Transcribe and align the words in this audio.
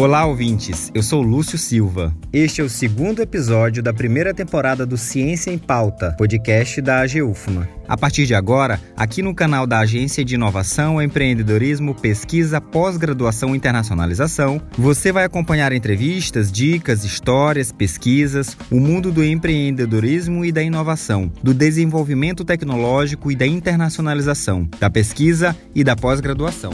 Olá, 0.00 0.24
ouvintes. 0.24 0.90
Eu 0.94 1.02
sou 1.02 1.20
Lúcio 1.20 1.58
Silva. 1.58 2.16
Este 2.32 2.62
é 2.62 2.64
o 2.64 2.70
segundo 2.70 3.20
episódio 3.20 3.82
da 3.82 3.92
primeira 3.92 4.32
temporada 4.32 4.86
do 4.86 4.96
Ciência 4.96 5.50
em 5.50 5.58
Pauta, 5.58 6.14
podcast 6.16 6.80
da 6.80 7.02
AGUFMA. 7.02 7.68
A 7.86 7.98
partir 7.98 8.24
de 8.24 8.34
agora, 8.34 8.80
aqui 8.96 9.20
no 9.20 9.34
canal 9.34 9.66
da 9.66 9.80
Agência 9.80 10.24
de 10.24 10.36
Inovação, 10.36 11.02
Empreendedorismo, 11.02 11.94
Pesquisa, 11.94 12.62
Pós-Graduação 12.62 13.52
e 13.52 13.58
Internacionalização, 13.58 14.58
você 14.72 15.12
vai 15.12 15.24
acompanhar 15.24 15.70
entrevistas, 15.70 16.50
dicas, 16.50 17.04
histórias, 17.04 17.70
pesquisas, 17.70 18.56
o 18.70 18.80
mundo 18.80 19.12
do 19.12 19.22
empreendedorismo 19.22 20.46
e 20.46 20.50
da 20.50 20.62
inovação, 20.62 21.30
do 21.42 21.52
desenvolvimento 21.52 22.42
tecnológico 22.42 23.30
e 23.30 23.36
da 23.36 23.46
internacionalização, 23.46 24.66
da 24.80 24.88
pesquisa 24.88 25.54
e 25.74 25.84
da 25.84 25.94
pós-graduação. 25.94 26.72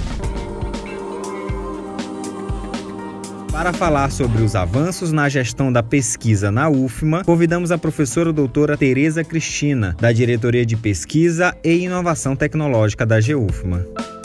Para 3.57 3.73
falar 3.73 4.11
sobre 4.11 4.43
os 4.43 4.55
avanços 4.55 5.13
na 5.13 5.31
gestão 5.31 5.73
da 5.73 5.83
pesquisa 5.83 6.51
na 6.51 6.69
UFMA, 6.69 7.25
convidamos 7.25 7.73
a 7.73 7.79
professora 7.79 8.31
doutora 8.31 8.77
Tereza 8.77 9.25
Cristina, 9.25 9.97
da 9.99 10.13
Diretoria 10.13 10.67
de 10.67 10.77
Pesquisa 10.77 11.57
e 11.65 11.73
Inovação 11.79 12.37
Tecnológica 12.37 13.07
da 13.07 13.19
GUFMA. 13.19 14.16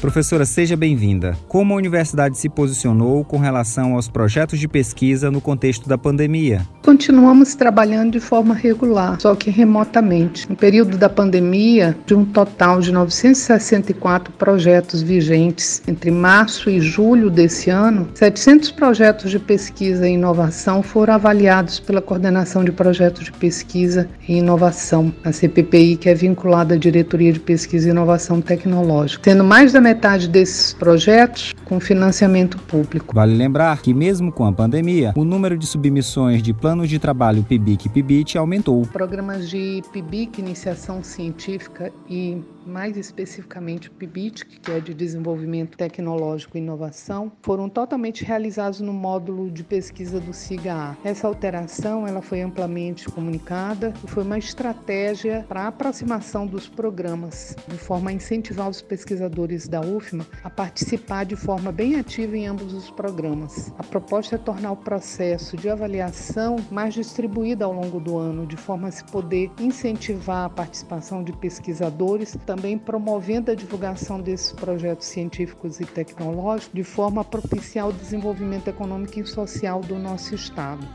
Professora, 0.00 0.44
seja 0.44 0.76
bem-vinda. 0.76 1.36
Como 1.48 1.72
a 1.72 1.76
universidade 1.76 2.38
se 2.38 2.48
posicionou 2.48 3.24
com 3.24 3.38
relação 3.38 3.94
aos 3.94 4.08
projetos 4.08 4.58
de 4.58 4.68
pesquisa 4.68 5.30
no 5.30 5.40
contexto 5.40 5.88
da 5.88 5.96
pandemia? 5.96 6.60
Continuamos 6.82 7.54
trabalhando 7.54 8.12
de 8.12 8.20
forma 8.20 8.54
regular, 8.54 9.20
só 9.20 9.34
que 9.34 9.50
remotamente. 9.50 10.48
No 10.48 10.54
período 10.54 10.96
da 10.96 11.08
pandemia, 11.08 11.96
de 12.06 12.14
um 12.14 12.24
total 12.24 12.80
de 12.80 12.92
964 12.92 14.32
projetos 14.34 15.02
vigentes 15.02 15.82
entre 15.88 16.10
março 16.10 16.70
e 16.70 16.80
julho 16.80 17.30
desse 17.30 17.70
ano, 17.70 18.08
700 18.14 18.70
projetos 18.70 19.30
de 19.30 19.38
pesquisa 19.38 20.08
e 20.08 20.12
inovação 20.12 20.82
foram 20.82 21.14
avaliados 21.14 21.80
pela 21.80 22.02
Coordenação 22.02 22.62
de 22.62 22.70
Projetos 22.70 23.24
de 23.24 23.32
Pesquisa 23.32 24.08
e 24.28 24.36
Inovação, 24.36 25.12
a 25.24 25.32
CPPI, 25.32 25.96
que 25.96 26.08
é 26.08 26.14
vinculada 26.14 26.74
à 26.74 26.78
Diretoria 26.78 27.32
de 27.32 27.40
Pesquisa 27.40 27.88
e 27.88 27.90
Inovação 27.90 28.40
Tecnológica, 28.40 29.30
sendo 29.30 29.42
mais 29.42 29.72
da 29.72 29.80
metade 29.86 30.26
desses 30.26 30.72
projetos 30.72 31.54
com 31.66 31.80
financiamento 31.80 32.58
público. 32.58 33.14
Vale 33.14 33.34
lembrar 33.34 33.82
que, 33.82 33.92
mesmo 33.92 34.32
com 34.32 34.46
a 34.46 34.52
pandemia, 34.52 35.12
o 35.16 35.24
número 35.24 35.58
de 35.58 35.66
submissões 35.66 36.42
de 36.42 36.54
planos 36.54 36.88
de 36.88 36.98
trabalho 36.98 37.42
PIBIC 37.42 37.86
e 37.86 37.90
PIBIT 37.90 38.38
aumentou. 38.38 38.86
Programas 38.86 39.50
de 39.50 39.82
PIBIC, 39.92 40.40
Iniciação 40.40 41.02
Científica 41.02 41.92
e 42.08 42.40
mais 42.64 42.96
especificamente 42.96 43.90
PIBIT, 43.90 44.44
que 44.44 44.72
é 44.72 44.80
de 44.80 44.92
Desenvolvimento 44.92 45.76
Tecnológico 45.76 46.56
e 46.56 46.60
Inovação, 46.60 47.30
foram 47.42 47.68
totalmente 47.68 48.24
realizados 48.24 48.80
no 48.80 48.92
módulo 48.92 49.50
de 49.50 49.62
pesquisa 49.62 50.18
do 50.18 50.32
SIGA. 50.32 50.96
Essa 51.04 51.28
alteração 51.28 52.06
ela 52.06 52.20
foi 52.20 52.42
amplamente 52.42 53.08
comunicada 53.08 53.94
e 54.04 54.10
foi 54.10 54.24
uma 54.24 54.38
estratégia 54.38 55.44
para 55.48 55.62
a 55.62 55.68
aproximação 55.68 56.46
dos 56.46 56.68
programas, 56.68 57.56
de 57.68 57.78
forma 57.78 58.10
a 58.10 58.12
incentivar 58.12 58.68
os 58.68 58.82
pesquisadores 58.82 59.68
da 59.68 59.80
UFMA 59.80 60.26
a 60.42 60.50
participar 60.50 61.24
de 61.24 61.36
forma 61.36 61.55
bem 61.72 61.96
ativa 61.96 62.36
em 62.36 62.46
ambos 62.46 62.72
os 62.72 62.90
programas. 62.90 63.72
A 63.78 63.82
proposta 63.82 64.34
é 64.34 64.38
tornar 64.38 64.72
o 64.72 64.76
processo 64.76 65.56
de 65.56 65.68
avaliação 65.68 66.56
mais 66.70 66.94
distribuído 66.94 67.64
ao 67.64 67.72
longo 67.72 67.98
do 67.98 68.16
ano, 68.16 68.46
de 68.46 68.56
forma 68.56 68.88
a 68.88 68.90
se 68.90 69.04
poder 69.04 69.50
incentivar 69.58 70.44
a 70.44 70.50
participação 70.50 71.22
de 71.22 71.32
pesquisadores, 71.32 72.36
também 72.46 72.78
promovendo 72.78 73.50
a 73.50 73.54
divulgação 73.54 74.20
desses 74.20 74.52
projetos 74.52 75.06
científicos 75.06 75.80
e 75.80 75.84
tecnológicos, 75.84 76.70
de 76.72 76.84
forma 76.84 77.22
a 77.22 77.24
propiciar 77.24 77.88
o 77.88 77.92
desenvolvimento 77.92 78.68
econômico 78.68 79.18
e 79.18 79.26
social 79.26 79.80
do 79.80 79.98
nosso 79.98 80.34
Estado. 80.34 80.86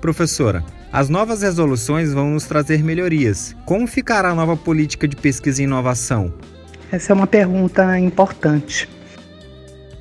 Professora, 0.00 0.64
as 0.92 1.08
novas 1.08 1.42
resoluções 1.42 2.12
vão 2.12 2.30
nos 2.30 2.44
trazer 2.44 2.82
melhorias. 2.82 3.56
Como 3.64 3.86
ficará 3.86 4.30
a 4.30 4.34
nova 4.34 4.56
política 4.56 5.08
de 5.08 5.16
pesquisa 5.16 5.60
e 5.60 5.64
inovação? 5.64 6.32
Essa 6.92 7.12
é 7.12 7.14
uma 7.14 7.26
pergunta 7.26 7.98
importante. 7.98 8.88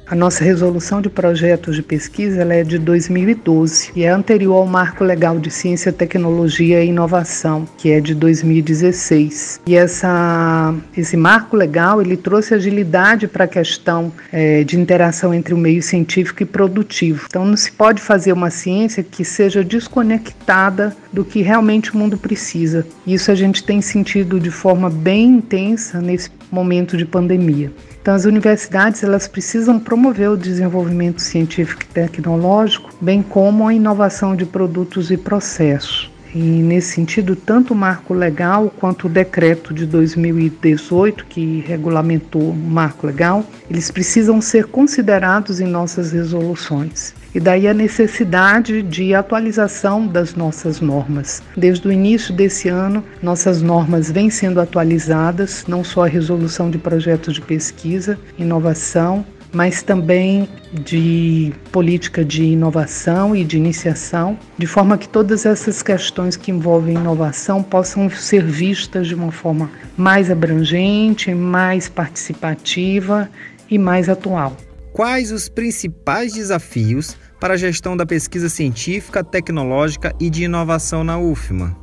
A 0.07 0.13
nossa 0.13 0.43
resolução 0.43 1.01
de 1.01 1.09
projetos 1.09 1.75
de 1.75 1.81
pesquisa 1.81 2.43
é 2.43 2.63
de 2.63 2.77
2012 2.77 3.91
e 3.95 4.03
é 4.03 4.09
anterior 4.09 4.57
ao 4.57 4.67
Marco 4.67 5.03
Legal 5.03 5.39
de 5.39 5.49
Ciência, 5.49 5.91
Tecnologia 5.91 6.83
e 6.83 6.89
Inovação, 6.89 7.67
que 7.75 7.91
é 7.91 7.99
de 7.99 8.13
2016. 8.13 9.61
E 9.65 9.75
essa, 9.75 10.75
esse 10.95 11.17
marco 11.17 11.57
legal 11.57 12.01
ele 12.03 12.15
trouxe 12.15 12.53
agilidade 12.53 13.27
para 13.27 13.45
a 13.45 13.47
questão 13.47 14.13
é, 14.31 14.63
de 14.63 14.79
interação 14.79 15.33
entre 15.33 15.55
o 15.55 15.57
meio 15.57 15.81
científico 15.81 16.43
e 16.43 16.45
produtivo. 16.45 17.25
Então 17.27 17.43
não 17.43 17.57
se 17.57 17.71
pode 17.71 17.99
fazer 17.99 18.31
uma 18.31 18.51
ciência 18.51 19.01
que 19.01 19.25
seja 19.25 19.63
desconectada 19.63 20.95
do 21.11 21.25
que 21.25 21.41
realmente 21.41 21.91
o 21.93 21.97
mundo 21.97 22.15
precisa. 22.15 22.85
Isso 23.07 23.31
a 23.31 23.35
gente 23.35 23.63
tem 23.63 23.81
sentido 23.81 24.39
de 24.39 24.51
forma 24.51 24.87
bem 24.87 25.37
intensa 25.37 25.99
nesse 25.99 26.29
momento 26.51 26.95
de 26.97 27.05
pandemia. 27.05 27.71
Então, 28.01 28.13
as 28.13 28.25
universidades 28.25 29.03
elas 29.03 29.27
precisam 29.27 29.79
promover 29.79 30.29
o 30.29 30.37
desenvolvimento 30.37 31.21
científico 31.21 31.81
e 31.83 31.93
tecnológico, 31.93 32.91
bem 33.01 33.23
como 33.23 33.67
a 33.67 33.73
inovação 33.73 34.35
de 34.35 34.45
produtos 34.45 35.09
e 35.09 35.17
processos. 35.17 36.11
E 36.35 36.37
nesse 36.37 36.93
sentido, 36.93 37.33
tanto 37.33 37.73
o 37.73 37.77
marco 37.77 38.13
legal 38.13 38.69
quanto 38.77 39.07
o 39.07 39.09
decreto 39.09 39.73
de 39.73 39.85
2018, 39.85 41.25
que 41.27 41.61
regulamentou 41.61 42.49
o 42.49 42.53
marco 42.53 43.07
legal, 43.07 43.43
eles 43.69 43.89
precisam 43.89 44.41
ser 44.41 44.65
considerados 44.65 45.61
em 45.61 45.65
nossas 45.65 46.11
resoluções. 46.11 47.15
E 47.35 47.39
daí 47.41 47.67
a 47.67 47.73
necessidade 47.73 48.81
de 48.81 49.13
atualização 49.13 50.07
das 50.07 50.35
nossas 50.35 50.79
normas. 50.79 51.43
Desde 51.57 51.85
o 51.85 51.91
início 51.91 52.33
desse 52.33 52.69
ano, 52.69 53.03
nossas 53.21 53.61
normas 53.61 54.09
vêm 54.09 54.29
sendo 54.29 54.61
atualizadas, 54.61 55.65
não 55.67 55.83
só 55.83 56.05
a 56.05 56.07
resolução 56.07 56.71
de 56.71 56.77
projetos 56.77 57.33
de 57.33 57.41
pesquisa, 57.41 58.17
inovação, 58.39 59.25
mas 59.51 59.83
também 59.83 60.47
de 60.71 61.51
política 61.73 62.23
de 62.23 62.43
inovação 62.43 63.35
e 63.35 63.43
de 63.43 63.57
iniciação, 63.57 64.39
de 64.57 64.65
forma 64.65 64.97
que 64.97 65.09
todas 65.09 65.45
essas 65.45 65.83
questões 65.83 66.37
que 66.37 66.51
envolvem 66.51 66.95
inovação 66.95 67.61
possam 67.61 68.09
ser 68.09 68.45
vistas 68.45 69.07
de 69.07 69.15
uma 69.15 69.31
forma 69.33 69.69
mais 69.97 70.31
abrangente, 70.31 71.33
mais 71.33 71.89
participativa 71.89 73.29
e 73.69 73.77
mais 73.77 74.07
atual. 74.07 74.55
Quais 74.93 75.33
os 75.33 75.49
principais 75.49 76.31
desafios 76.31 77.17
para 77.39 77.53
a 77.53 77.57
gestão 77.57 77.95
da 77.95 78.05
pesquisa 78.05 78.49
científica, 78.49 79.23
tecnológica 79.23 80.13
e 80.19 80.29
de 80.29 80.43
inovação 80.43 81.03
na 81.03 81.17
UFMA? 81.17 81.75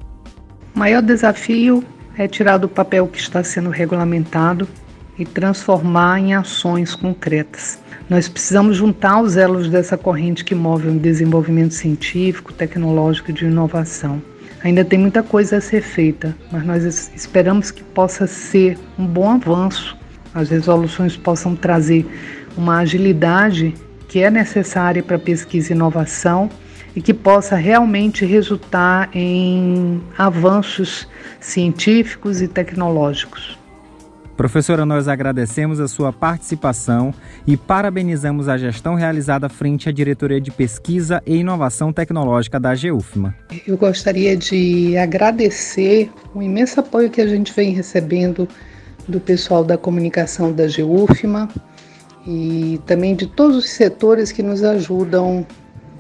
O 0.75 0.79
maior 0.79 1.03
desafio 1.03 1.85
é 2.17 2.27
tirar 2.27 2.59
do 2.59 2.69
papel 2.69 3.07
que 3.07 3.19
está 3.19 3.43
sendo 3.45 3.71
regulamentado 3.71 4.69
e 5.19 5.25
transformar 5.25 6.19
em 6.19 6.35
ações 6.35 6.95
concretas. 6.95 7.79
Nós 8.09 8.29
precisamos 8.29 8.77
juntar 8.77 9.21
os 9.21 9.37
elos 9.37 9.69
dessa 9.69 9.97
corrente 9.97 10.45
que 10.45 10.55
move 10.55 10.89
o 10.89 10.99
desenvolvimento 10.99 11.75
científico, 11.75 12.53
tecnológico 12.53 13.31
e 13.31 13.35
de 13.35 13.47
inovação. 13.47 14.23
Ainda 14.65 14.85
tem 14.85 14.99
muita 14.99 15.23
coisa 15.23 15.57
a 15.57 15.61
ser 15.61 15.83
feita, 15.83 16.37
mas 16.51 16.65
nós 16.65 17.11
esperamos 17.15 17.71
que 17.71 17.83
possa 17.83 18.27
ser 18.27 18.79
um 18.99 19.07
bom 19.07 19.31
avanço, 19.31 19.97
as 20.35 20.51
resoluções 20.51 21.17
possam 21.17 21.55
trazer 21.55 22.07
uma 22.57 22.79
agilidade 22.79 23.75
que 24.13 24.23
é 24.23 24.31
necessária 24.31 25.03
para 25.03 25.19
pesquisa 25.19 25.73
e 25.73 25.75
inovação 25.75 26.51
e 26.95 27.01
que 27.01 27.15
possa 27.15 27.57
realmente 27.57 28.27
resultar 28.27 29.09
em 29.15 30.03
avanços 30.19 31.09
científicos 31.41 32.43
e 32.43 32.47
tecnológicos. 32.47 33.59
Professora, 34.37 34.85
nós 34.85 35.09
agradecemos 35.09 35.81
a 35.81 35.89
sua 35.89 36.13
participação 36.13 37.15
e 37.47 37.57
parabenizamos 37.57 38.51
a 38.51 38.59
gestão 38.59 38.97
realizada 38.97 39.49
frente 39.49 39.89
à 39.89 39.93
Diretoria 39.93 40.43
de 40.43 40.51
Pesquisa 40.51 41.23
e 41.25 41.37
Inovação 41.37 41.91
Tecnológica 41.91 42.61
da 42.61 42.75
GEUFMA. 42.75 43.35
Eu 43.67 43.79
gostaria 43.79 44.37
de 44.37 44.95
agradecer 44.99 46.11
o 46.35 46.43
imenso 46.43 46.79
apoio 46.81 47.09
que 47.09 47.23
a 47.23 47.27
gente 47.27 47.51
vem 47.55 47.73
recebendo 47.73 48.47
do 49.09 49.19
pessoal 49.19 49.65
da 49.65 49.79
comunicação 49.79 50.53
da 50.53 50.69
GEUFMA, 50.69 51.49
e 52.27 52.81
também 52.87 53.15
de 53.15 53.27
todos 53.27 53.57
os 53.57 53.71
setores 53.71 54.31
que 54.31 54.43
nos 54.43 54.63
ajudam 54.63 55.47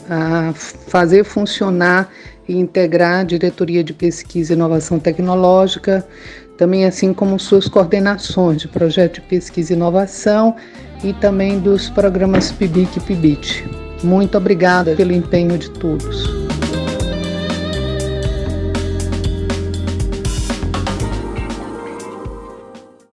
a 0.08 0.52
fazer 0.54 1.24
funcionar 1.24 2.08
e 2.48 2.56
integrar 2.56 3.20
a 3.20 3.24
diretoria 3.24 3.82
de 3.84 3.92
pesquisa 3.92 4.52
e 4.52 4.56
inovação 4.56 4.98
tecnológica, 4.98 6.06
também 6.56 6.84
assim 6.84 7.12
como 7.12 7.38
suas 7.38 7.68
coordenações 7.68 8.62
de 8.62 8.68
projeto 8.68 9.14
de 9.14 9.20
pesquisa 9.22 9.72
e 9.72 9.76
inovação 9.76 10.54
e 11.02 11.12
também 11.14 11.58
dos 11.58 11.88
programas 11.90 12.52
PIBIC 12.52 12.98
e 12.98 13.00
PIBIT. 13.00 13.64
Muito 14.02 14.36
obrigada 14.36 14.94
pelo 14.94 15.12
empenho 15.12 15.56
de 15.56 15.70
todos. 15.70 16.41